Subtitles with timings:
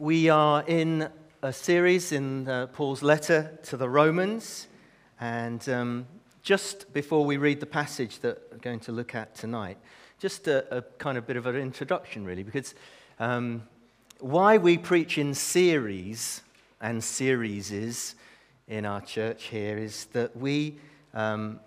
[0.00, 1.10] We are in
[1.42, 4.66] a series in uh, Paul's letter to the Romans,
[5.20, 6.06] and um,
[6.42, 9.76] just before we read the passage that we're going to look at tonight,
[10.18, 12.74] just a, a kind of bit of an introduction, really, because
[13.18, 13.62] um,
[14.20, 16.40] why we preach in series
[16.80, 18.14] and series
[18.68, 20.78] in our church here is that we,
[21.12, 21.60] um,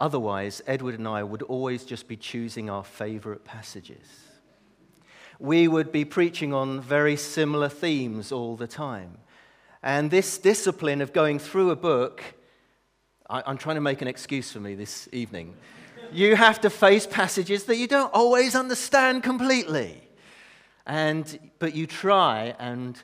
[0.00, 4.29] otherwise, Edward and I would always just be choosing our favorite passages
[5.40, 9.16] we would be preaching on very similar themes all the time.
[9.82, 12.22] And this discipline of going through a book,
[13.28, 15.56] I, am trying to make an excuse for me this evening.
[16.12, 20.02] You have to face passages that you don't always understand completely.
[20.86, 23.02] And, but you try and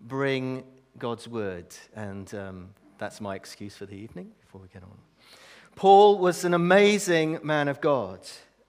[0.00, 0.64] bring
[0.96, 1.66] God's word.
[1.94, 4.96] And um, that's my excuse for the evening before we get on.
[5.76, 8.20] Paul was an amazing man of God.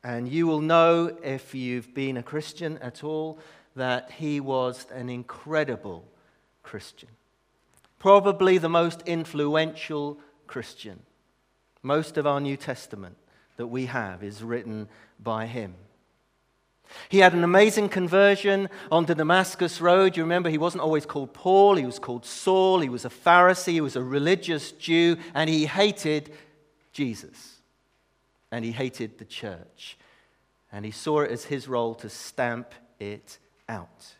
[0.03, 3.39] And you will know, if you've been a Christian at all,
[3.75, 6.06] that he was an incredible
[6.64, 7.09] Christian.
[7.97, 11.02] Probably the most influential Christian.
[11.83, 13.17] Most of our New Testament
[13.58, 14.88] that we have is written
[15.19, 15.75] by him.
[17.09, 20.17] He had an amazing conversion on the Damascus Road.
[20.17, 22.80] You remember, he wasn't always called Paul, he was called Saul.
[22.80, 26.31] He was a Pharisee, he was a religious Jew, and he hated
[26.91, 27.58] Jesus
[28.52, 29.97] and he hated the church.
[30.72, 34.16] And he saw it as his role to stamp it out.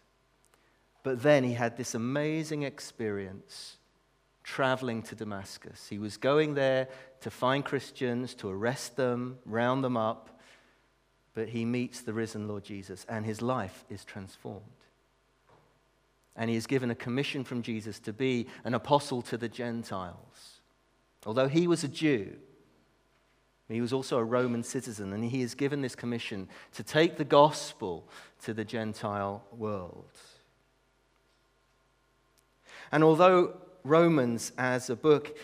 [1.04, 3.78] But then he had this amazing experience
[4.44, 5.88] traveling to Damascus.
[5.90, 6.88] He was going there
[7.22, 10.40] to find Christians, to arrest them, round them up.
[11.34, 14.64] But he meets the risen Lord Jesus, and his life is transformed.
[16.36, 20.62] And he is given a commission from Jesus to be an apostle to the Gentiles.
[21.26, 22.38] Although he was a Jew,
[23.76, 27.24] he was also a Roman citizen, and he is given this commission to take the
[27.24, 28.10] gospel
[28.44, 30.12] to the Gentile world.
[32.92, 35.38] And although Romans, as a book,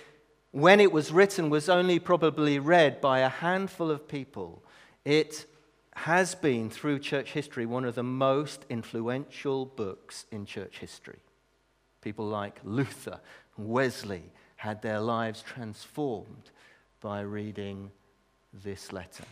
[0.52, 4.64] when it was written, was only probably read by a handful of people,
[5.04, 5.46] it
[5.94, 11.20] has been, through church history, one of the most influential books in church history.
[12.02, 13.20] People like Luther
[13.56, 14.24] and Wesley
[14.56, 16.52] had their lives transformed
[17.02, 17.92] by reading
[18.64, 19.26] this letter.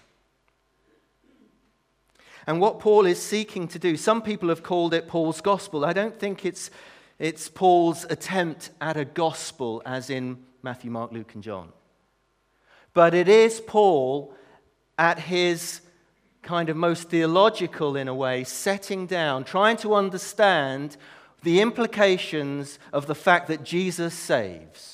[2.45, 5.85] And what Paul is seeking to do, some people have called it Paul's gospel.
[5.85, 6.69] I don't think it's,
[7.17, 11.69] it's Paul's attempt at a gospel, as in Matthew, Mark, Luke, and John.
[12.94, 14.33] But it is Paul
[14.97, 15.81] at his
[16.41, 20.97] kind of most theological, in a way, setting down, trying to understand
[21.44, 24.92] the implications of the fact that Jesus saves.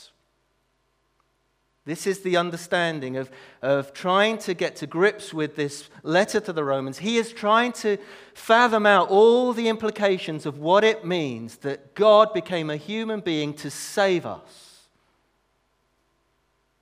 [1.89, 3.31] This is the understanding of,
[3.63, 6.99] of trying to get to grips with this letter to the Romans.
[6.99, 7.97] He is trying to
[8.35, 13.55] fathom out all the implications of what it means that God became a human being
[13.55, 14.81] to save us.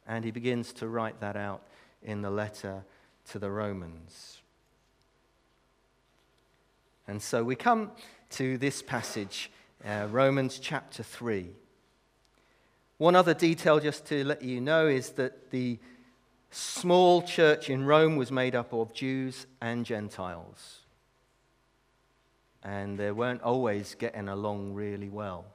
[0.05, 1.61] And he begins to write that out
[2.03, 2.83] in the letter
[3.29, 4.41] to the Romans.
[7.07, 7.91] And so we come
[8.31, 9.51] to this passage,
[9.85, 11.47] uh, Romans chapter 3.
[12.97, 15.77] One other detail, just to let you know, is that the
[16.49, 20.79] small church in Rome was made up of Jews and Gentiles.
[22.63, 25.45] And they weren't always getting along really well.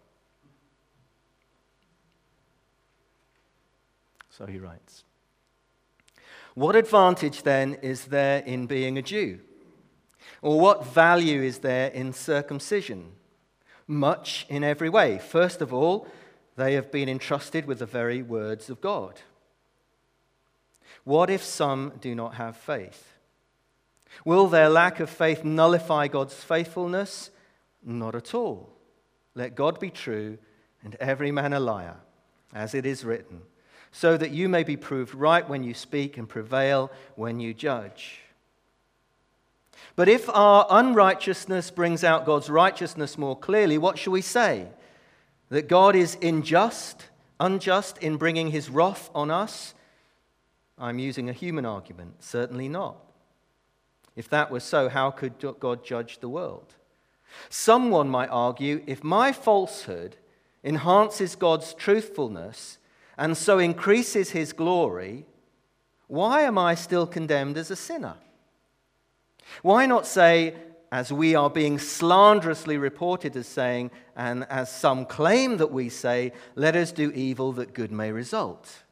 [4.30, 5.04] So he writes
[6.54, 9.40] What advantage then is there in being a Jew?
[10.40, 13.12] Or what value is there in circumcision?
[13.86, 15.18] Much in every way.
[15.18, 16.06] First of all,
[16.56, 19.20] they have been entrusted with the very words of God.
[21.04, 23.14] What if some do not have faith?
[24.24, 27.30] Will their lack of faith nullify God's faithfulness?
[27.82, 28.70] Not at all.
[29.34, 30.38] Let God be true
[30.84, 31.96] and every man a liar,
[32.54, 33.42] as it is written,
[33.90, 38.20] so that you may be proved right when you speak and prevail when you judge.
[39.96, 44.68] But if our unrighteousness brings out God's righteousness more clearly, what shall we say?
[45.52, 47.08] That God is unjust,
[47.38, 49.74] unjust in bringing his wrath on us?
[50.78, 52.22] I'm using a human argument.
[52.22, 52.96] Certainly not.
[54.16, 56.74] If that were so, how could God judge the world?
[57.50, 60.16] Someone might argue if my falsehood
[60.64, 62.78] enhances God's truthfulness
[63.18, 65.26] and so increases his glory,
[66.06, 68.14] why am I still condemned as a sinner?
[69.60, 70.54] Why not say,
[70.92, 76.32] as we are being slanderously reported as saying, and as some claim that we say,
[76.54, 78.82] let us do evil that good may result.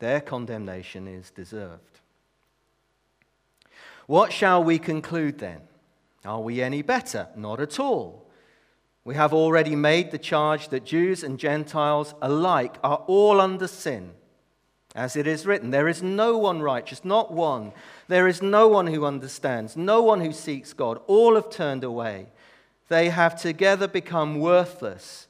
[0.00, 2.00] Their condemnation is deserved.
[4.06, 5.60] What shall we conclude then?
[6.24, 7.28] Are we any better?
[7.36, 8.26] Not at all.
[9.04, 14.10] We have already made the charge that Jews and Gentiles alike are all under sin.
[14.94, 17.72] As it is written, there is no one righteous, not one.
[18.08, 21.00] There is no one who understands, no one who seeks God.
[21.06, 22.26] All have turned away.
[22.88, 25.26] They have together become worthless.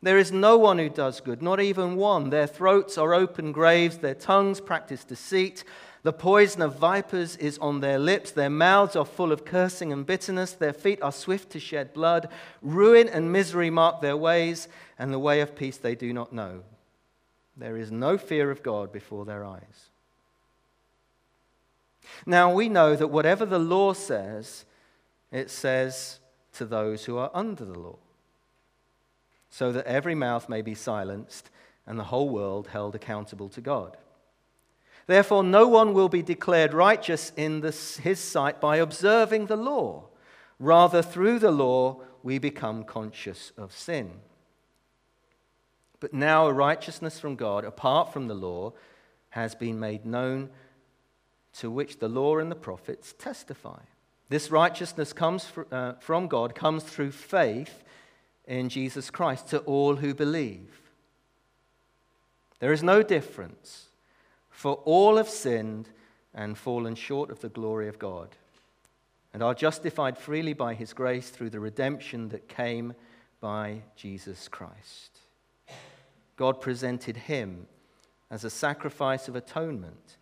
[0.00, 2.30] There is no one who does good, not even one.
[2.30, 5.64] Their throats are open graves, their tongues practice deceit.
[6.02, 8.30] The poison of vipers is on their lips.
[8.30, 10.52] Their mouths are full of cursing and bitterness.
[10.52, 12.28] Their feet are swift to shed blood.
[12.60, 14.68] Ruin and misery mark their ways,
[14.98, 16.62] and the way of peace they do not know.
[17.56, 19.90] There is no fear of God before their eyes.
[22.26, 24.64] Now we know that whatever the law says,
[25.30, 26.20] it says
[26.54, 27.98] to those who are under the law,
[29.48, 31.50] so that every mouth may be silenced
[31.86, 33.96] and the whole world held accountable to God.
[35.06, 40.04] Therefore, no one will be declared righteous in his sight by observing the law.
[40.58, 44.12] Rather, through the law, we become conscious of sin.
[46.04, 48.74] But now, a righteousness from God, apart from the law,
[49.30, 50.50] has been made known,
[51.54, 53.78] to which the law and the prophets testify.
[54.28, 57.82] This righteousness comes uh, from God, comes through faith
[58.44, 60.78] in Jesus Christ to all who believe.
[62.58, 63.86] There is no difference.
[64.50, 65.88] For all have sinned
[66.34, 68.28] and fallen short of the glory of God,
[69.32, 72.92] and are justified freely by his grace through the redemption that came
[73.40, 75.20] by Jesus Christ.
[76.36, 77.66] God presented him
[78.30, 80.16] as a sacrifice of atonement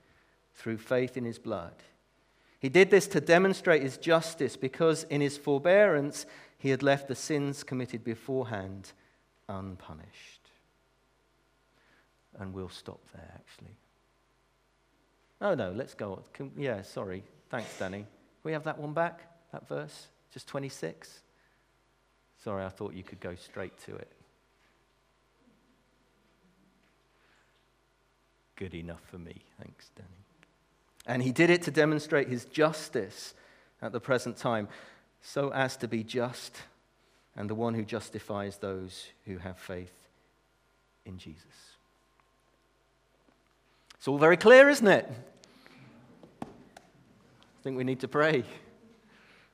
[0.55, 1.75] through faith in his blood.
[2.61, 6.26] He did this to demonstrate his justice because in his forbearance
[6.59, 8.93] he had left the sins committed beforehand
[9.49, 10.50] unpunished.
[12.38, 13.76] And we'll stop there, actually.
[15.41, 16.23] Oh, no, let's go.
[16.32, 17.25] Can, yeah, sorry.
[17.50, 17.99] Thanks, Danny.
[17.99, 18.06] Can
[18.44, 19.23] we have that one back,
[19.53, 20.06] that verse?
[20.32, 21.20] Just 26?
[22.43, 24.12] Sorry, I thought you could go straight to it.
[28.62, 29.35] Good enough for me.
[29.61, 30.09] Thanks, Danny.
[31.05, 33.35] And he did it to demonstrate his justice
[33.82, 34.69] at the present time,
[35.20, 36.62] so as to be just
[37.35, 39.93] and the one who justifies those who have faith
[41.05, 41.75] in Jesus.
[43.97, 45.11] It's all very clear, isn't it?
[46.41, 46.47] I
[47.64, 48.44] think we need to pray.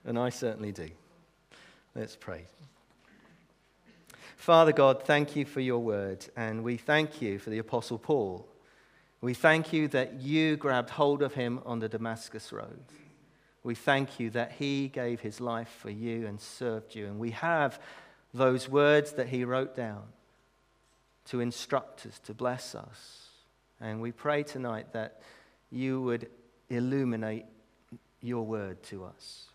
[0.04, 0.90] And I certainly do.
[1.94, 2.44] Let's pray.
[4.36, 8.46] Father God, thank you for your word, and we thank you for the Apostle Paul.
[9.20, 12.84] We thank you that you grabbed hold of him on the Damascus Road.
[13.64, 17.06] We thank you that he gave his life for you and served you.
[17.06, 17.80] And we have
[18.32, 20.04] those words that he wrote down
[21.26, 23.26] to instruct us, to bless us.
[23.80, 25.20] And we pray tonight that
[25.70, 26.28] you would
[26.70, 27.46] illuminate
[28.22, 29.46] your word to us.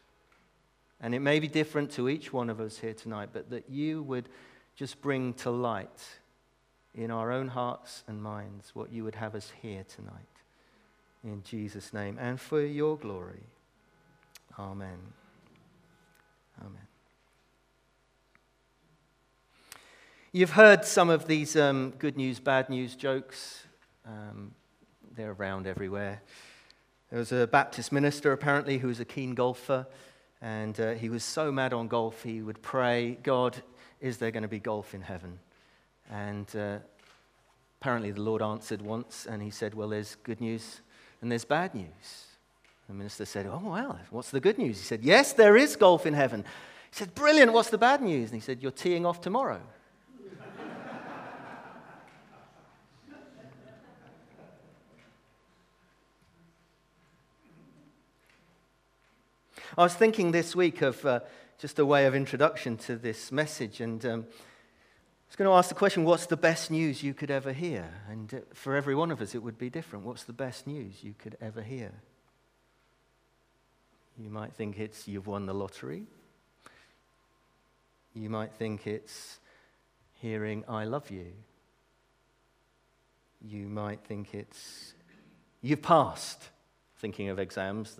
[1.00, 4.04] And it may be different to each one of us here tonight, but that you
[4.04, 4.28] would
[4.76, 6.04] just bring to light
[6.96, 10.14] in our own hearts and minds what you would have us hear tonight.
[11.24, 13.44] In Jesus' name and for your glory.
[14.60, 15.00] Amen.
[16.60, 16.88] Amen.
[20.32, 23.66] You've heard some of these um, good news, bad news jokes.
[24.06, 24.54] Um,
[25.16, 26.22] they're around everywhere.
[27.10, 29.86] There was a Baptist minister, apparently, who was a keen golfer,
[30.42, 33.62] and uh, he was so mad on golf, he would pray, God,
[34.02, 35.38] is there going to be golf in heaven?
[36.12, 36.78] And uh,
[37.82, 40.82] apparently, the Lord answered once, and he said, Well, there's good news
[41.24, 42.26] and there's bad news.
[42.90, 44.78] The minister said, Oh, well, what's the good news?
[44.78, 46.42] He said, Yes, there is golf in heaven.
[46.42, 48.30] He said, Brilliant, what's the bad news?
[48.30, 49.62] And he said, You're teeing off tomorrow.
[59.78, 61.22] I was thinking this week of uh,
[61.58, 64.28] just a way of introduction to this message, and um,
[65.34, 67.90] was going to ask the question what's the best news you could ever hear?
[68.08, 70.06] And uh, for every one of us, it would be different.
[70.06, 71.92] What's the best news you could ever hear?
[74.16, 76.04] You might think it's you've won the lottery.
[78.14, 79.40] You might think it's
[80.22, 81.34] hearing, I love you.
[83.44, 84.94] You might think it's
[85.64, 86.44] you've passed,
[86.98, 87.98] thinking of exams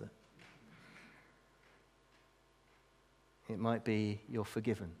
[3.48, 4.92] It might be you're forgiven.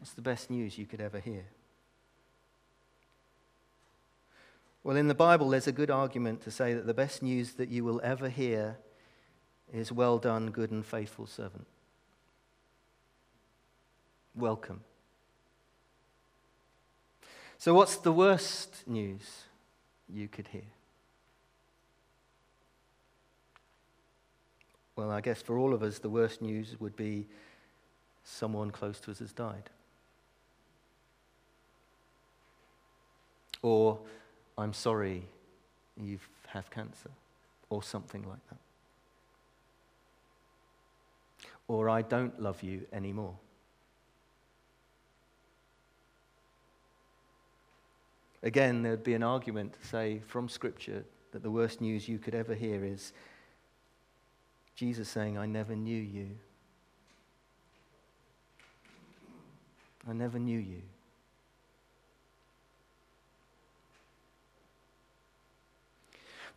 [0.00, 1.44] What's the best news you could ever hear?
[4.82, 7.68] Well, in the Bible, there's a good argument to say that the best news that
[7.68, 8.78] you will ever hear
[9.70, 11.66] is well done, good and faithful servant.
[14.34, 14.80] Welcome.
[17.58, 19.42] So, what's the worst news
[20.08, 20.62] you could hear?
[24.96, 27.26] Well, I guess for all of us, the worst news would be
[28.24, 29.68] someone close to us has died.
[33.62, 33.98] Or,
[34.56, 35.24] I'm sorry
[35.96, 37.10] you have cancer,
[37.68, 38.58] or something like that.
[41.68, 43.34] Or, I don't love you anymore.
[48.42, 52.34] Again, there'd be an argument to say from Scripture that the worst news you could
[52.34, 53.12] ever hear is
[54.74, 56.30] Jesus saying, I never knew you.
[60.08, 60.80] I never knew you.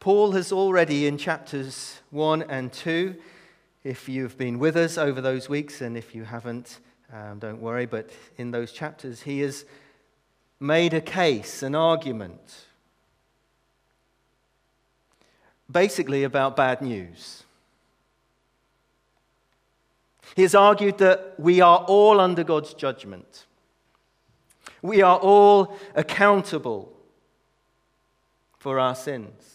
[0.04, 3.16] Paul has already in chapters 1 and 2,
[3.86, 6.82] if you've been with us over those weeks, and if you haven't,
[7.14, 9.64] um, don't worry, but in those chapters, he has
[10.60, 12.66] made a case, an argument,
[15.72, 17.44] basically about bad news.
[20.36, 23.46] He has argued that we are all under God's judgment.
[24.82, 26.92] We are all accountable
[28.60, 29.54] for our sins.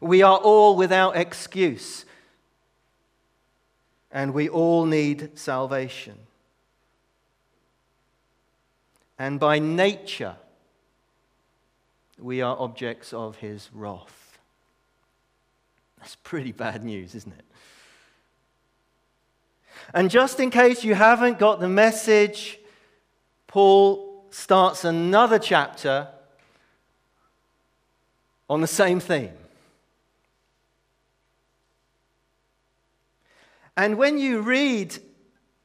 [0.00, 2.04] We are all without excuse.
[4.10, 6.18] And we all need salvation.
[9.18, 10.36] And by nature,
[12.18, 14.38] we are objects of his wrath.
[15.98, 17.44] That's pretty bad news, isn't it?
[19.92, 22.58] And just in case you haven't got the message,
[23.46, 26.08] Paul starts another chapter
[28.48, 29.32] on the same theme.
[33.76, 34.96] And when you read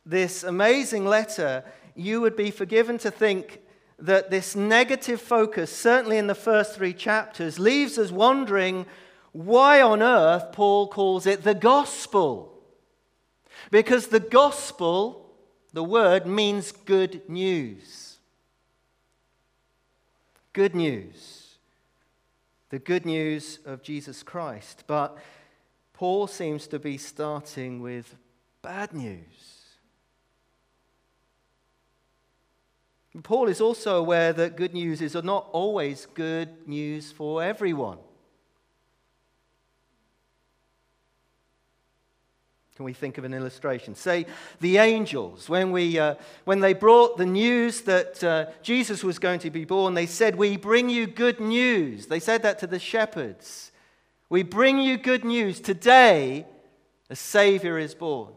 [0.05, 1.63] this amazing letter,
[1.95, 3.59] you would be forgiven to think
[3.99, 8.85] that this negative focus, certainly in the first three chapters, leaves us wondering
[9.31, 12.57] why on earth Paul calls it the gospel.
[13.71, 15.29] Because the gospel,
[15.73, 18.17] the word, means good news.
[20.53, 21.57] Good news.
[22.69, 24.85] The good news of Jesus Christ.
[24.87, 25.17] But
[25.99, 28.15] Paul seems to be starting with
[28.61, 29.65] bad news.
[33.21, 37.97] Paul is also aware that good news is not always good news for everyone.
[42.77, 43.93] Can we think of an illustration?
[43.93, 44.25] Say
[44.61, 46.15] the angels, when, we, uh,
[46.45, 50.37] when they brought the news that uh, Jesus was going to be born, they said,
[50.37, 52.05] We bring you good news.
[52.05, 53.73] They said that to the shepherds.
[54.29, 55.59] We bring you good news.
[55.59, 56.45] Today,
[57.09, 58.33] a Savior is born.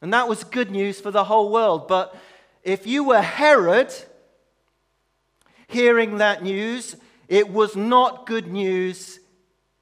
[0.00, 1.86] And that was good news for the whole world.
[1.88, 2.16] But
[2.62, 3.92] if you were Herod,
[5.68, 6.96] hearing that news,
[7.28, 9.20] it was not good news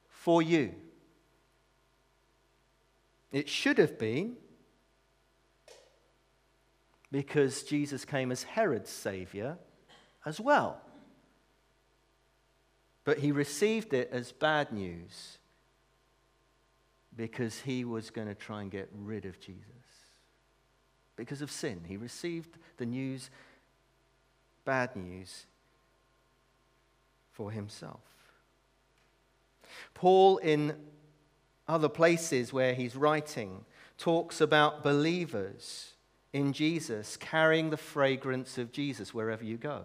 [0.08, 0.74] for you.
[3.30, 4.36] It should have been
[7.10, 9.58] because Jesus came as Herod's Savior
[10.24, 10.80] as well.
[13.04, 15.38] But he received it as bad news
[17.16, 19.62] because he was going to try and get rid of Jesus.
[21.16, 21.82] Because of sin.
[21.86, 23.30] He received the news,
[24.64, 25.46] bad news,
[27.32, 28.00] for himself.
[29.92, 30.74] Paul, in
[31.68, 33.64] other places where he's writing
[33.98, 35.92] talks about believers
[36.32, 39.82] in Jesus carrying the fragrance of Jesus wherever you go.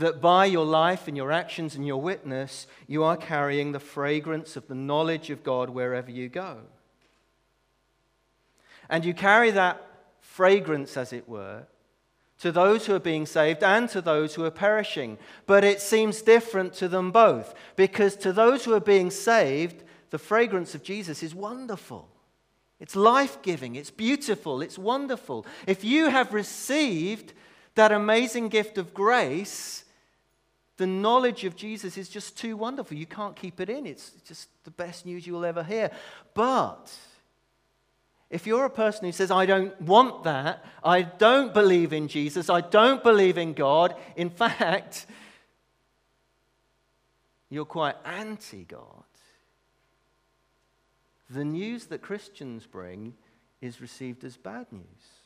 [0.00, 4.56] That by your life and your actions and your witness, you are carrying the fragrance
[4.56, 6.56] of the knowledge of God wherever you go.
[8.88, 9.86] And you carry that
[10.20, 11.64] fragrance, as it were,
[12.38, 15.18] to those who are being saved and to those who are perishing.
[15.46, 20.18] But it seems different to them both because to those who are being saved, the
[20.18, 22.08] fragrance of Jesus is wonderful.
[22.80, 25.44] It's life giving, it's beautiful, it's wonderful.
[25.66, 27.34] If you have received
[27.74, 29.84] that amazing gift of grace,
[30.80, 32.96] the knowledge of Jesus is just too wonderful.
[32.96, 33.86] You can't keep it in.
[33.86, 35.90] It's just the best news you will ever hear.
[36.32, 36.90] But
[38.30, 42.48] if you're a person who says, I don't want that, I don't believe in Jesus,
[42.48, 45.04] I don't believe in God, in fact,
[47.50, 49.04] you're quite anti God,
[51.28, 53.12] the news that Christians bring
[53.60, 55.19] is received as bad news.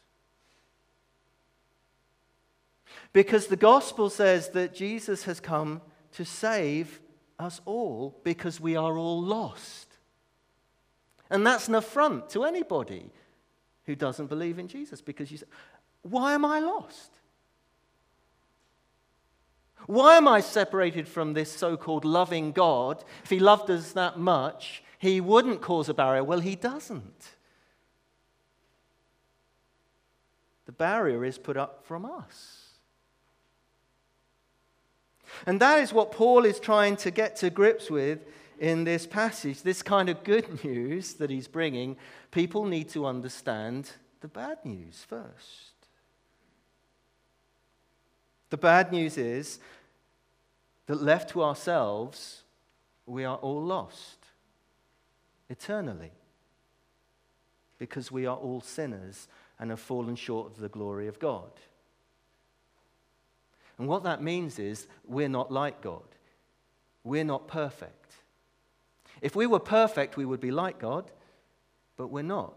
[3.12, 5.80] Because the gospel says that Jesus has come
[6.12, 7.00] to save
[7.38, 9.96] us all because we are all lost.
[11.30, 13.10] And that's an affront to anybody
[13.86, 15.46] who doesn't believe in Jesus because you say,
[16.02, 17.10] Why am I lost?
[19.86, 23.04] Why am I separated from this so called loving God?
[23.22, 26.24] If He loved us that much, He wouldn't cause a barrier.
[26.24, 27.34] Well, he doesn't.
[30.66, 32.63] The barrier is put up from us.
[35.46, 38.20] And that is what Paul is trying to get to grips with
[38.58, 39.62] in this passage.
[39.62, 41.96] This kind of good news that he's bringing,
[42.30, 45.72] people need to understand the bad news first.
[48.50, 49.58] The bad news is
[50.86, 52.42] that left to ourselves,
[53.06, 54.18] we are all lost
[55.48, 56.12] eternally
[57.78, 61.50] because we are all sinners and have fallen short of the glory of God.
[63.78, 66.02] And what that means is we're not like God.
[67.02, 68.12] We're not perfect.
[69.20, 71.10] If we were perfect, we would be like God,
[71.96, 72.54] but we're not.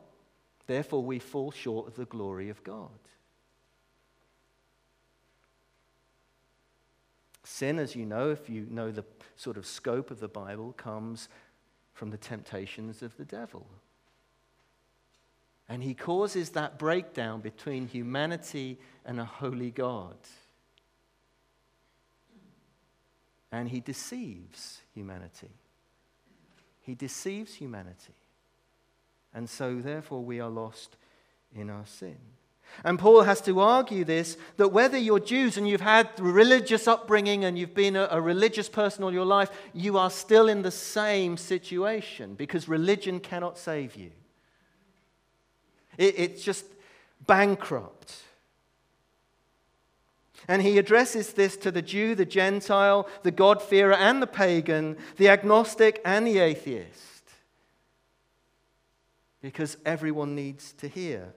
[0.68, 2.90] Therefore, we fall short of the glory of God.
[7.44, 9.06] Sin, as you know, if you know the
[9.38, 11.30] sort of scope of the Bible, comes
[11.94, 13.66] from the temptations of the devil.
[15.70, 20.18] And he causes that breakdown between humanity and a holy God.
[23.52, 25.50] And he deceives humanity.
[26.82, 28.14] He deceives humanity.
[29.34, 30.98] And so, therefore, we are lost
[31.54, 32.18] in our sin.
[32.84, 37.46] And Paul has to argue this that whether you're Jews and you've had religious upbringing
[37.46, 40.72] and you've been a, a, religious person all your life, you are still in the
[40.72, 44.12] same situation because religion cannot save you.
[45.98, 46.66] It, it's just
[47.26, 48.16] bankrupt.
[50.48, 55.30] And he addresses this to the Jew, the Gentile, the God-fearer, and the pagan, the
[55.30, 57.24] agnostic, and the atheist.
[59.42, 61.34] Because everyone needs to hear.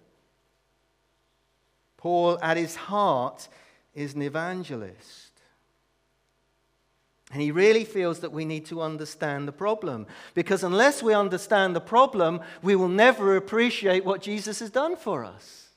[1.97, 3.49] Paul, at his heart,
[3.95, 5.33] is an evangelist.
[7.33, 10.07] And he really feels that we need to understand the problem.
[10.35, 15.25] Because unless we understand the problem, we will never appreciate what Jesus has done for
[15.25, 15.70] us.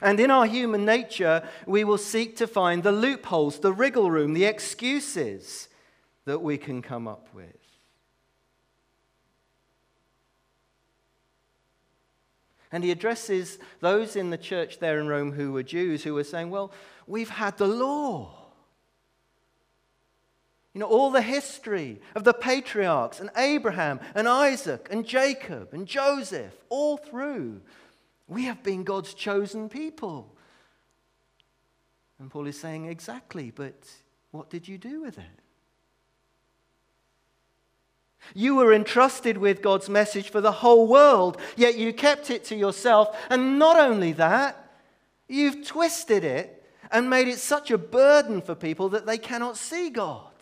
[0.00, 4.32] And in our human nature, we will seek to find the loopholes, the wriggle room,
[4.32, 5.68] the excuses
[6.24, 7.46] that we can come up with.
[12.72, 16.24] And he addresses those in the church there in Rome who were Jews who were
[16.24, 16.72] saying, Well,
[17.06, 18.38] we've had the law.
[20.72, 25.86] You know, all the history of the patriarchs and Abraham and Isaac and Jacob and
[25.86, 27.60] Joseph, all through.
[28.28, 30.34] We have been God's chosen people.
[32.18, 33.86] And Paul is saying, Exactly, but
[34.30, 35.24] what did you do with it?
[38.34, 42.56] You were entrusted with God's message for the whole world, yet you kept it to
[42.56, 43.16] yourself.
[43.28, 44.70] And not only that,
[45.28, 49.90] you've twisted it and made it such a burden for people that they cannot see
[49.90, 50.32] God.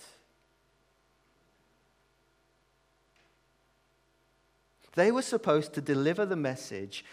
[4.95, 7.05] They were supposed to deliver the message,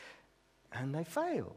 [0.81, 1.53] and they failed.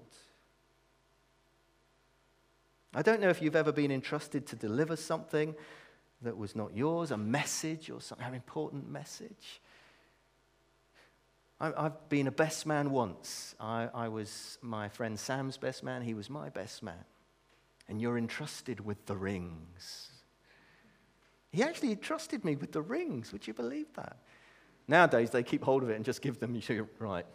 [2.94, 5.54] I don't know if you've ever been entrusted to deliver something
[6.22, 9.60] that was not yours, a message or some important message.
[11.60, 13.54] I, have been a best man once.
[13.60, 17.04] I, I was my friend Sam's best man, he was my best man.
[17.88, 20.08] And you're entrusted with the rings.
[21.52, 23.32] He actually entrusted me with the rings.
[23.32, 24.16] Would you believe that?
[24.88, 27.26] Nowadays, they keep hold of it and just give them, you right,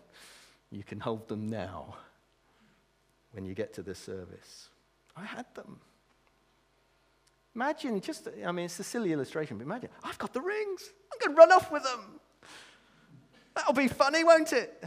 [0.75, 1.95] you can hold them now
[3.31, 4.69] when you get to the service.
[5.15, 5.79] I had them.
[7.55, 10.89] Imagine just, I mean, it's a silly illustration, but imagine, I've got the rings.
[11.13, 12.19] I'm going to run off with them.
[13.55, 14.83] That'll be funny, won't it?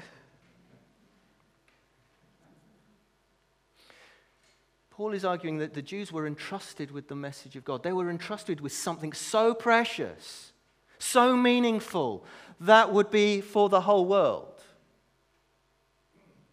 [4.90, 7.82] Paul is arguing that the Jews were entrusted with the message of God.
[7.82, 10.52] They were entrusted with something so precious,
[10.98, 12.26] so meaningful,
[12.60, 14.57] that would be for the whole world.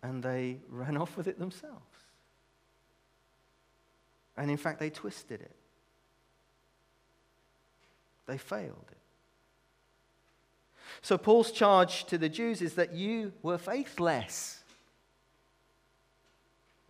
[0.06, 1.82] And they ran off with it themselves.
[4.38, 5.56] And in fact, they twisted it.
[8.28, 8.98] They failed it.
[11.02, 14.64] So, Paul's charge to the Jews is that you were faithless.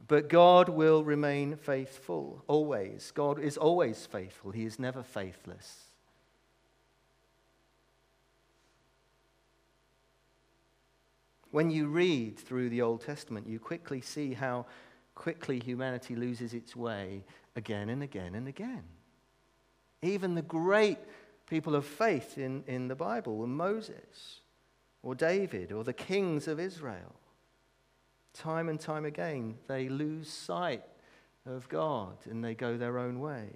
[0.08, 3.12] But God will remain faithful always.
[3.12, 5.86] God is always faithful, He is never faithless.
[11.56, 14.66] When you read through the Old Testament, you quickly see how
[15.16, 17.24] quickly humanity loses its way
[17.56, 18.84] again and again and again.
[20.02, 20.98] Even the great
[21.48, 24.42] people of faith in, in the Bible were Moses
[25.02, 27.16] or David or the kings of Israel.
[28.34, 30.84] Time and time again, they lose sight
[31.46, 33.48] of God and they go their own way.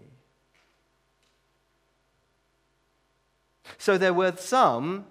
[3.77, 5.05] So there were some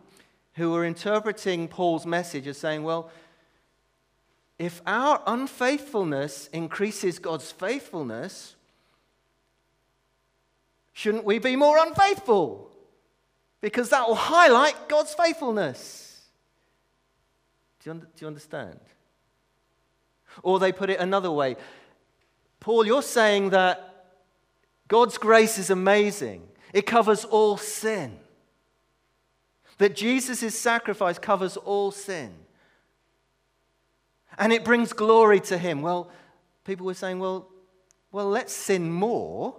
[0.58, 3.10] who were interpreting Paul's message as saying, well,
[4.58, 8.56] if our unfaithfulness increases God's faithfulness,
[10.92, 12.70] shouldn't we be more unfaithful?
[13.60, 16.26] Because that will highlight God's faithfulness.
[17.82, 18.80] Do you, do you understand?
[20.42, 21.56] Or they put it another way
[22.60, 24.06] Paul, you're saying that
[24.88, 26.42] God's grace is amazing,
[26.72, 28.18] it covers all sin.
[29.78, 32.34] That Jesus' sacrifice covers all sin.
[34.36, 35.82] And it brings glory to him.
[35.82, 36.10] Well,
[36.64, 37.48] people were saying, well,
[38.12, 39.56] well, let's sin more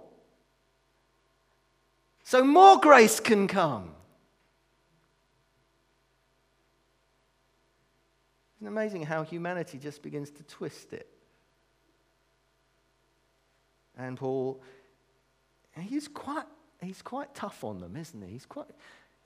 [2.30, 3.90] so more grace can come.
[8.56, 11.08] Isn't it amazing how humanity just begins to twist it?
[13.98, 14.62] And Paul,
[15.76, 16.46] he's quite,
[16.80, 18.30] he's quite tough on them, isn't he?
[18.30, 18.68] He's quite,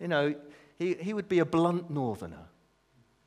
[0.00, 0.34] you know,
[0.78, 2.46] he, he would be a blunt northerner.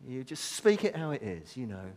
[0.06, 1.92] You just speak it how it is, you know.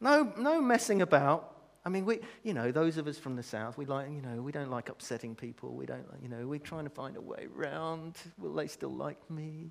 [0.00, 1.50] No, no messing about.
[1.84, 4.40] I mean, we, you know, those of us from the south, we like, you know,
[4.40, 5.74] we don't like upsetting people.
[5.74, 8.16] We don't, you know, we're trying to find a way around.
[8.38, 9.70] Will they still like me?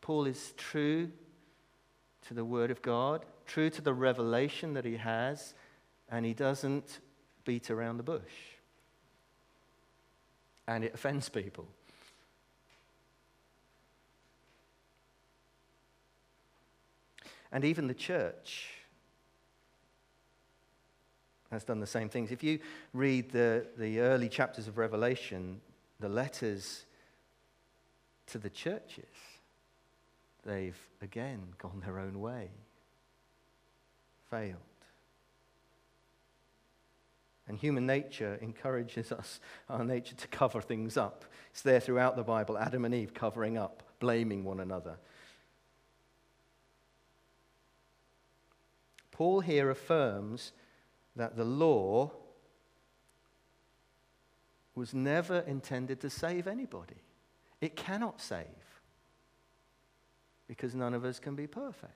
[0.00, 1.10] Paul is true
[2.28, 5.54] to the Word of God, true to the revelation that he has,
[6.08, 7.00] and he doesn't
[7.44, 8.22] beat around the bush.
[10.68, 11.66] And it offends people.
[17.52, 18.68] And even the church
[21.50, 22.30] has done the same things.
[22.30, 22.58] If you
[22.92, 25.60] read the, the early chapters of Revelation,
[26.00, 26.84] the letters
[28.26, 29.04] to the churches,
[30.44, 32.50] they've again gone their own way,
[34.30, 34.56] failed.
[37.48, 41.24] And human nature encourages us, our nature, to cover things up.
[41.50, 44.98] It's there throughout the Bible Adam and Eve covering up, blaming one another.
[49.12, 50.52] Paul here affirms
[51.14, 52.10] that the law
[54.74, 57.02] was never intended to save anybody.
[57.60, 58.44] It cannot save
[60.46, 61.92] because none of us can be perfect.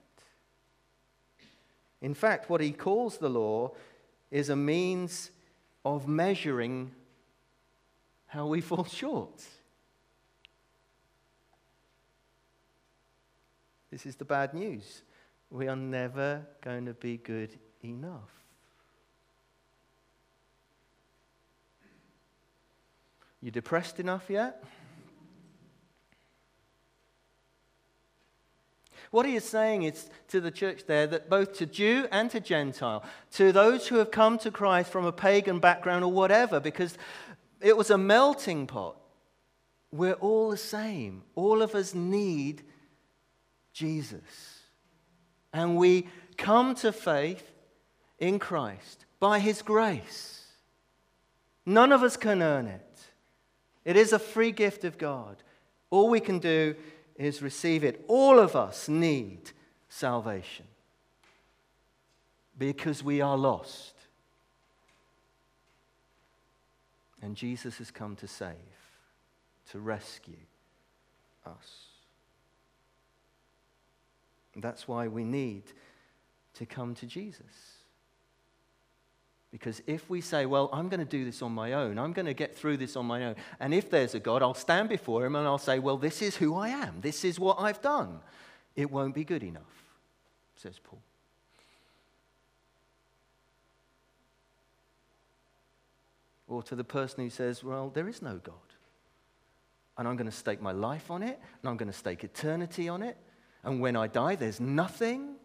[2.01, 3.73] In fact, what he calls the law
[4.31, 5.29] is a means
[5.83, 6.91] of measuring
[8.27, 9.43] how we fall short.
[13.89, 15.01] This is the bad news
[15.49, 18.31] we are never going to be good enough.
[23.41, 24.63] You depressed enough yet?
[29.11, 32.39] What he is saying is to the church there that both to Jew and to
[32.39, 36.97] Gentile, to those who have come to Christ from a pagan background or whatever, because
[37.59, 38.95] it was a melting pot,
[39.91, 41.23] we're all the same.
[41.35, 42.63] All of us need
[43.73, 44.61] Jesus.
[45.53, 47.51] And we come to faith
[48.17, 50.45] in Christ by His grace.
[51.65, 53.01] None of us can earn it,
[53.83, 55.43] it is a free gift of God.
[55.89, 56.75] All we can do
[57.25, 58.03] is receive it.
[58.07, 59.51] All of us need
[59.89, 60.65] salvation
[62.57, 63.93] because we are lost.
[67.21, 68.55] And Jesus has come to save,
[69.71, 70.33] to rescue
[71.45, 71.85] us.
[74.55, 75.63] That's why we need
[76.55, 77.70] to come to Jesus.
[79.51, 82.25] Because if we say, well, I'm going to do this on my own, I'm going
[82.25, 85.25] to get through this on my own, and if there's a God, I'll stand before
[85.25, 88.21] him and I'll say, well, this is who I am, this is what I've done,
[88.77, 89.61] it won't be good enough,
[90.55, 91.01] says Paul.
[96.47, 98.55] Or to the person who says, well, there is no God,
[99.97, 102.87] and I'm going to stake my life on it, and I'm going to stake eternity
[102.87, 103.17] on it,
[103.63, 105.35] and when I die, there's nothing.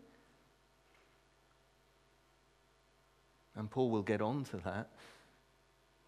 [3.57, 4.91] And Paul will get on to that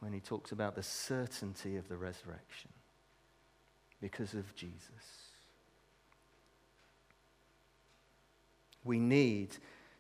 [0.01, 2.71] when he talks about the certainty of the resurrection
[4.01, 4.93] because of Jesus.
[8.85, 9.57] We need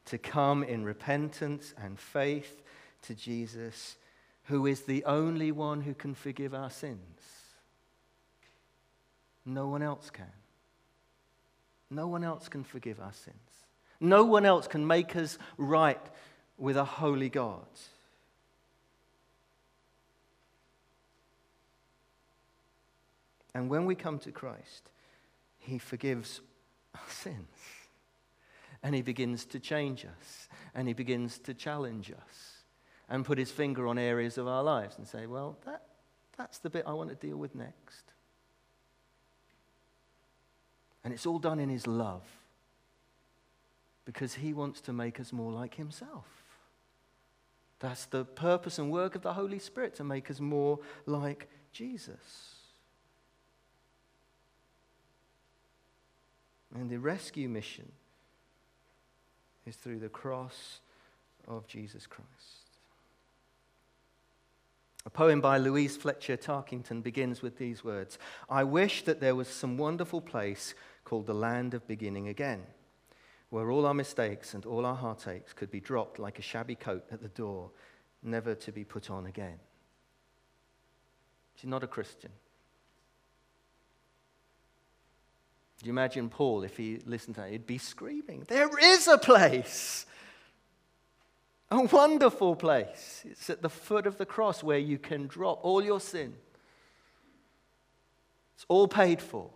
[0.06, 2.62] to come in repentance and faith
[3.02, 3.96] to Jesus,
[4.44, 6.98] who is the only one who can forgive our sins.
[9.44, 10.26] No one else can.
[11.90, 13.36] No one else can forgive our sins.
[14.00, 16.00] No one else can make us right
[16.58, 17.66] with a holy God.
[23.54, 24.90] And when we come to Christ,
[25.58, 26.40] He forgives
[26.94, 27.48] our sins.
[28.82, 30.48] And He begins to change us.
[30.74, 32.62] And He begins to challenge us.
[33.08, 35.82] And put His finger on areas of our lives and say, well, that,
[36.36, 38.12] That's the bit I want to deal with next.
[41.02, 42.22] And it's all done in His love
[44.04, 46.37] because He wants to make us more like Himself.
[47.80, 52.54] That's the purpose and work of the Holy Spirit to make us more like Jesus.
[56.74, 57.90] And the rescue mission
[59.66, 60.80] is through the cross
[61.46, 62.28] of Jesus Christ.
[65.06, 69.48] A poem by Louise Fletcher Tarkington begins with these words I wish that there was
[69.48, 72.66] some wonderful place called the land of beginning again,
[73.50, 77.04] where all our mistakes and all our heartaches could be dropped like a shabby coat
[77.10, 77.70] at the door,
[78.22, 79.58] never to be put on again.
[81.54, 82.30] She's not a Christian.
[85.80, 89.18] Do you imagine Paul, if he listened to that, he'd be screaming, There is a
[89.18, 90.06] place!
[91.70, 93.22] A wonderful place.
[93.26, 96.34] It's at the foot of the cross where you can drop all your sin.
[98.54, 99.50] It's all paid for.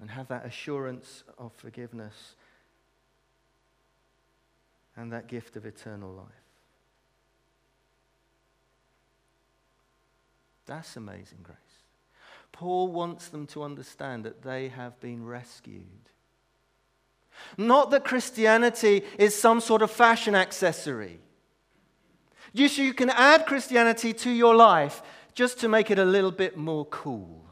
[0.00, 2.34] And have that assurance of forgiveness
[4.96, 6.26] and that gift of eternal life.
[10.66, 11.56] That's amazing grace.
[12.52, 15.84] Paul wants them to understand that they have been rescued.
[17.56, 21.18] Not that Christianity is some sort of fashion accessory.
[22.54, 25.02] Just you can add Christianity to your life
[25.34, 27.49] just to make it a little bit more cool.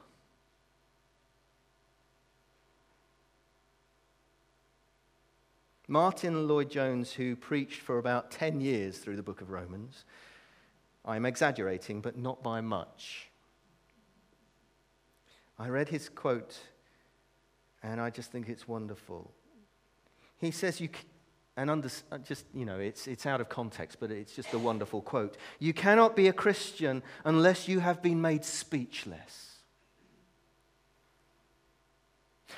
[5.91, 10.05] Martyn Lloyd-Jones, who preached for about 10 years through the book of Romans,
[11.03, 13.31] I'm exaggerating, but not by much.
[15.59, 16.59] I read his quote
[17.83, 19.33] and I just think it's wonderful.
[20.37, 20.91] He says, you,
[21.57, 24.59] and under, uh, just, you know, it's, it's out of context, but it's just a
[24.59, 25.37] wonderful quote.
[25.59, 29.48] You cannot be a Christian unless you have been made speechless.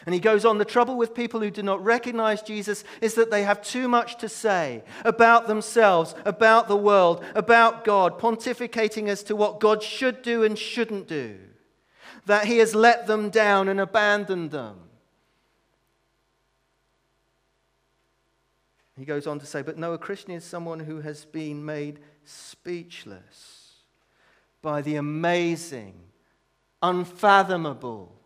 [0.07, 3.31] And he goes on the trouble with people who do not recognize Jesus is that
[3.31, 9.23] they have too much to say about themselves, about the world, about God, pontificating as
[9.25, 11.39] to what God should do and shouldn't do
[12.27, 14.77] that he has let them down and abandoned them.
[18.97, 22.01] He goes on to say, But no, a Christian is someone who has been made
[22.25, 23.79] speechless
[24.61, 25.95] by the amazing,
[26.83, 28.20] unfathomable,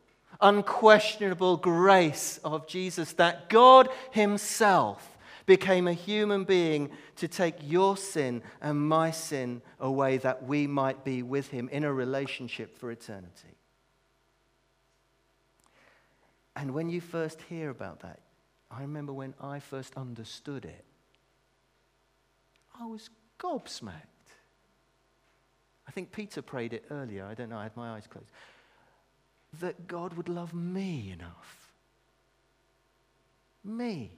[0.44, 5.10] unquestionable grace of Jesus that God Himself
[5.46, 11.04] became a human being to take your sin and my sin away that we might
[11.04, 13.56] be with Him in a relationship for eternity.
[16.56, 18.20] And when you first hear about that,
[18.70, 20.84] I remember when I first understood it,
[22.80, 23.92] I was gobsmacked.
[25.86, 27.24] I think Peter prayed it earlier.
[27.24, 28.30] I don't know, I had my eyes closed.
[29.60, 31.72] That God would love me enough.
[33.62, 34.12] Me.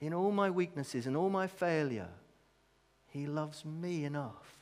[0.00, 2.08] In all my weaknesses and all my failure,
[3.08, 4.60] He loves me enough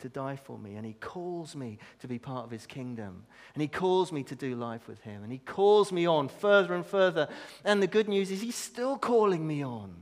[0.00, 3.62] to die for me, and He calls me to be part of His kingdom, and
[3.62, 6.84] He calls me to do life with Him, and He calls me on further and
[6.84, 7.28] further.
[7.64, 9.94] And the good news is, He's still calling me on.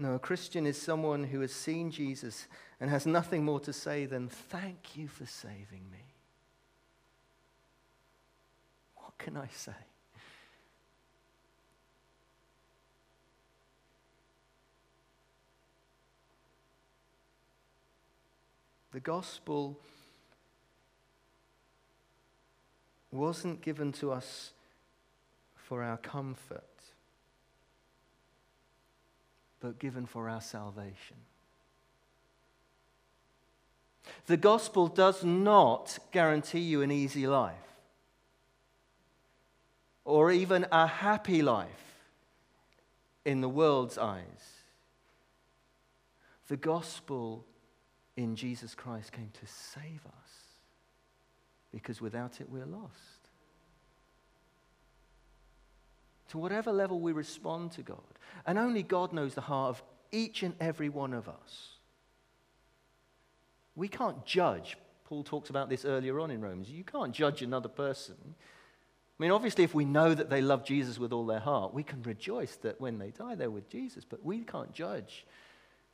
[0.00, 2.46] No, a Christian is someone who has seen Jesus
[2.80, 6.14] and has nothing more to say than, Thank you for saving me.
[8.94, 9.72] What can I say?
[18.92, 19.78] The gospel
[23.10, 24.52] wasn't given to us
[25.56, 26.64] for our comfort,
[29.60, 31.16] but given for our salvation.
[34.26, 37.54] The gospel does not guarantee you an easy life
[40.04, 41.68] or even a happy life
[43.24, 44.24] in the world's eyes.
[46.48, 47.44] The gospel
[48.16, 50.30] in Jesus Christ came to save us
[51.70, 53.17] because without it we're lost.
[56.28, 57.98] To whatever level we respond to God,
[58.46, 61.78] and only God knows the heart of each and every one of us.
[63.74, 64.76] We can't judge.
[65.04, 66.68] Paul talks about this earlier on in Romans.
[66.68, 68.16] You can't judge another person.
[69.18, 71.82] I mean, obviously, if we know that they love Jesus with all their heart, we
[71.82, 75.24] can rejoice that when they die, they're with Jesus, but we can't judge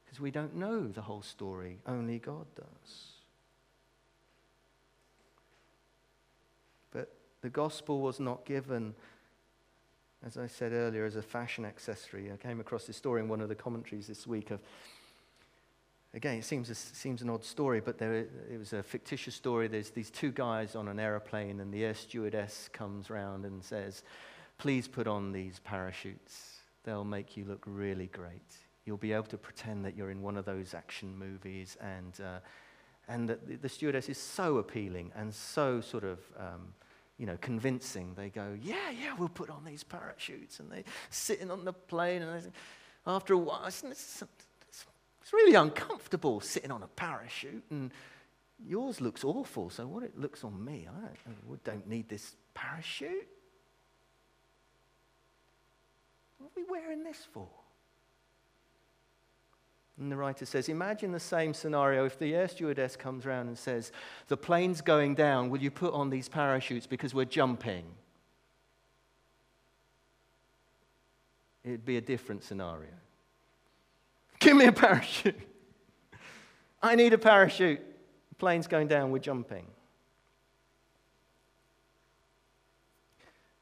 [0.04, 3.12] because we don't know the whole story, only God does.
[6.90, 8.94] But the gospel was not given
[10.24, 12.32] as I said earlier, as a fashion accessory.
[12.32, 14.60] I came across this story in one of the commentaries this week of
[16.14, 19.66] again, it seems, a, seems an odd story, but there, it was a fictitious story.
[19.66, 24.04] There's these two guys on an aeroplane, and the air stewardess comes round and says,
[24.56, 26.60] Please put on these parachutes.
[26.84, 28.56] They'll make you look really great.
[28.84, 31.76] You'll be able to pretend that you're in one of those action movies.
[31.80, 32.38] And, uh,
[33.08, 36.20] and the, the, stewardess is so appealing and so sort of.
[36.38, 36.74] Um,
[37.18, 38.14] you know, convincing.
[38.14, 40.60] They go, yeah, yeah, we'll put on these parachutes.
[40.60, 42.48] And they're sitting on the plane, and they,
[43.06, 44.22] after a while, it's, it's,
[44.68, 47.90] it's really uncomfortable sitting on a parachute, and
[48.64, 49.70] yours looks awful.
[49.70, 51.16] So what it looks on me, I don't,
[51.50, 53.28] I don't need this parachute.
[56.38, 57.48] What are we wearing this for?
[59.98, 63.56] And the writer says, Imagine the same scenario if the air stewardess comes around and
[63.56, 63.92] says,
[64.28, 67.84] The plane's going down, will you put on these parachutes because we're jumping?
[71.64, 72.90] It'd be a different scenario.
[74.40, 75.40] Give me a parachute.
[76.82, 77.80] I need a parachute.
[78.28, 79.66] The plane's going down, we're jumping.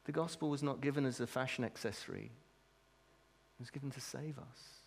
[0.05, 4.82] The gospel was not given as a fashion accessory, it was given to save us.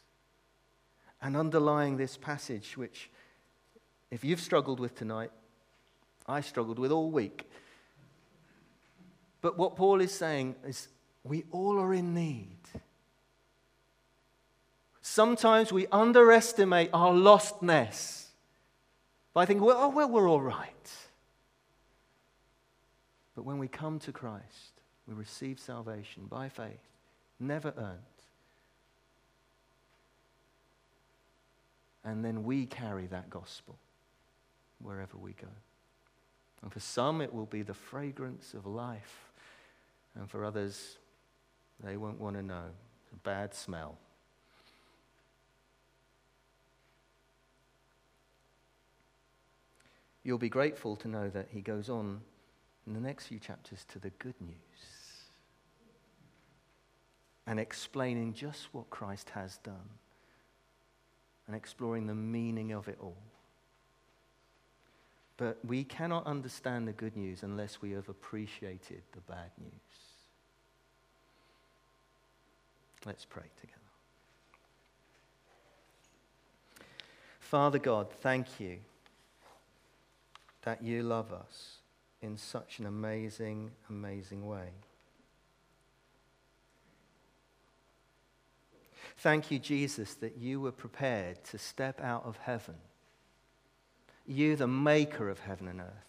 [1.22, 3.10] And underlying this passage, which,
[4.10, 5.30] if you've struggled with tonight,
[6.26, 7.48] I struggled with all week.
[9.40, 10.88] But what Paul is saying is
[11.24, 12.58] we all are in need.
[15.00, 18.26] Sometimes we underestimate our lostness
[19.32, 20.90] by thinking, well, oh, well, we're all right.
[23.36, 26.80] But when we come to Christ, we receive salvation by faith,
[27.38, 28.15] never earned.
[32.06, 33.76] And then we carry that gospel
[34.80, 35.48] wherever we go.
[36.62, 39.32] And for some, it will be the fragrance of life.
[40.14, 40.98] And for others,
[41.82, 42.62] they won't want to know.
[43.02, 43.98] It's a bad smell.
[50.22, 52.20] You'll be grateful to know that he goes on
[52.86, 54.54] in the next few chapters to the good news
[57.48, 59.98] and explaining just what Christ has done
[61.46, 63.16] and exploring the meaning of it all.
[65.36, 69.72] But we cannot understand the good news unless we have appreciated the bad news.
[73.04, 73.76] Let's pray together.
[77.38, 78.78] Father God, thank you
[80.62, 81.76] that you love us
[82.22, 84.70] in such an amazing, amazing way.
[89.18, 92.74] Thank you, Jesus, that you were prepared to step out of heaven.
[94.26, 96.06] You, the maker of heaven and earth,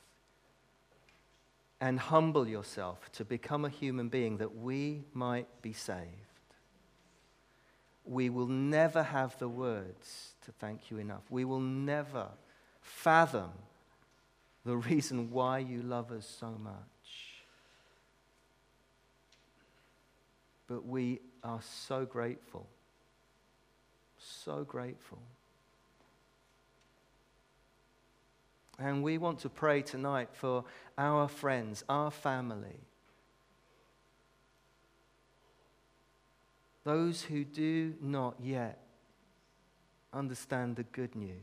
[1.79, 6.07] and humble yourself to become a human being that we might be saved.
[8.03, 11.23] We will never have the words to thank you enough.
[11.29, 12.27] We will never
[12.81, 13.51] fathom
[14.65, 16.73] the reason why you love us so much.
[20.67, 22.67] But we are so grateful
[24.27, 25.19] so grateful.
[28.79, 30.63] And we want to pray tonight for
[30.97, 32.79] our friends, our family,
[36.83, 38.79] those who do not yet
[40.13, 41.33] understand the good news.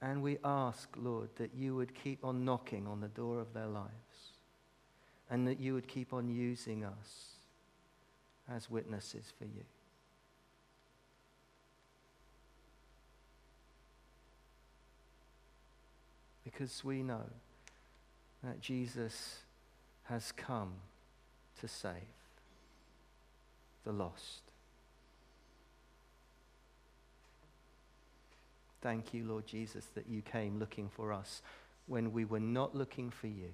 [0.00, 3.66] And we ask, Lord, that you would keep on knocking on the door of their
[3.66, 3.90] lives
[5.30, 7.33] and that you would keep on using us
[8.52, 9.64] as witnesses for you.
[16.44, 17.24] Because we know
[18.42, 19.38] that Jesus
[20.04, 20.72] has come
[21.60, 21.92] to save
[23.84, 24.42] the lost.
[28.82, 31.40] Thank you, Lord Jesus, that you came looking for us
[31.86, 33.48] when we were not looking for you.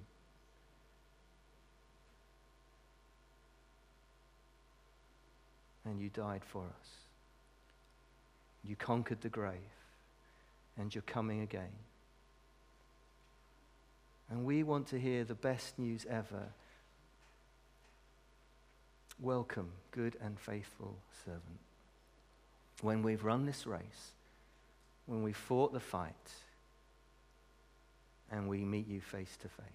[5.85, 6.89] And you died for us.
[8.62, 9.55] You conquered the grave,
[10.76, 11.72] and you're coming again.
[14.31, 16.53] And we want to hear the best news ever.
[19.18, 21.59] Welcome, good and faithful servant.
[22.81, 24.12] When we've run this race,
[25.07, 26.14] when we've fought the fight,
[28.31, 29.66] and we meet you face to face.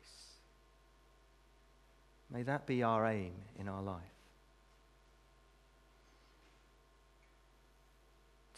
[2.32, 4.14] May that be our aim in our life.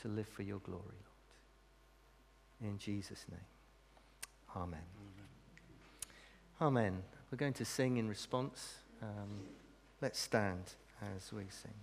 [0.01, 0.83] To live for your glory,
[2.61, 2.71] Lord.
[2.71, 3.39] In Jesus' name.
[4.55, 4.79] Amen.
[6.59, 6.83] Amen.
[6.91, 7.03] Amen.
[7.31, 8.75] we're going to sing in response.
[9.01, 9.41] Um,
[10.01, 10.73] let's stand
[11.15, 11.73] as we sing.